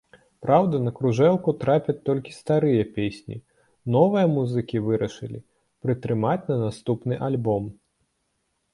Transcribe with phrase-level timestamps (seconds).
[0.43, 3.37] Праўда, на кружэлку трапяць толькі старыя песні,
[3.99, 5.39] новыя музыкі вырашылі
[5.87, 7.63] прытрымаць на наступны альбом.